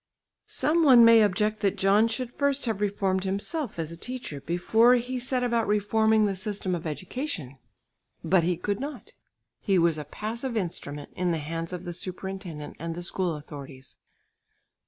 Some 0.47 0.81
one 0.81 1.05
may 1.05 1.21
object 1.21 1.59
that 1.59 1.75
John 1.77 2.07
should 2.07 2.33
first 2.33 2.65
have 2.65 2.81
reformed 2.81 3.23
himself 3.23 3.77
as 3.77 3.95
teacher, 3.99 4.41
before 4.41 4.95
he 4.95 5.19
set 5.19 5.43
about 5.43 5.67
reforming 5.67 6.25
the 6.25 6.35
system 6.35 6.73
of 6.73 6.87
education; 6.87 7.59
but 8.23 8.43
he 8.43 8.57
could 8.57 8.79
not; 8.79 9.11
he 9.59 9.77
was 9.77 9.99
a 9.99 10.03
passive 10.03 10.57
instrument 10.57 11.11
in 11.15 11.29
the 11.29 11.37
hands 11.37 11.71
of 11.71 11.83
the 11.83 11.93
superintendent 11.93 12.77
and 12.79 12.95
the 12.95 13.03
school 13.03 13.35
authorities. 13.35 13.97